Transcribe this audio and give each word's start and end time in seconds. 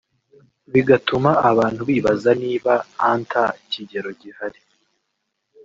Bigatuma 0.73 1.31
abantu 1.51 1.81
bibaza 1.89 2.31
nib 2.41 2.65
anta 3.11 3.45
kigero 3.71 4.09
gihari 4.21 4.59